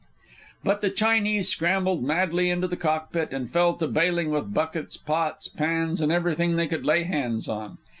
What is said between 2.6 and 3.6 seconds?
the cockpit and